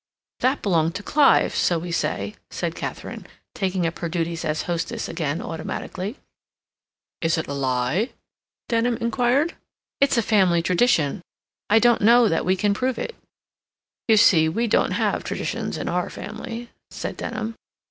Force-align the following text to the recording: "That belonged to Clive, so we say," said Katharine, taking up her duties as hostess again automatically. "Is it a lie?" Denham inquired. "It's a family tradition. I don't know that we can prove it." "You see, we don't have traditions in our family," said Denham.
"That 0.39 0.63
belonged 0.63 0.95
to 0.95 1.03
Clive, 1.03 1.53
so 1.53 1.77
we 1.77 1.91
say," 1.91 2.33
said 2.49 2.73
Katharine, 2.73 3.27
taking 3.53 3.85
up 3.85 3.99
her 3.99 4.09
duties 4.09 4.43
as 4.43 4.63
hostess 4.63 5.07
again 5.07 5.43
automatically. 5.43 6.17
"Is 7.21 7.37
it 7.37 7.45
a 7.45 7.53
lie?" 7.53 8.09
Denham 8.67 8.97
inquired. 8.97 9.55
"It's 9.99 10.17
a 10.17 10.23
family 10.23 10.63
tradition. 10.63 11.21
I 11.69 11.77
don't 11.77 12.01
know 12.01 12.27
that 12.29 12.45
we 12.45 12.55
can 12.55 12.73
prove 12.73 12.97
it." 12.97 13.13
"You 14.07 14.17
see, 14.17 14.49
we 14.49 14.65
don't 14.65 14.93
have 14.93 15.23
traditions 15.23 15.77
in 15.77 15.87
our 15.87 16.09
family," 16.09 16.71
said 16.89 17.15
Denham. 17.15 17.53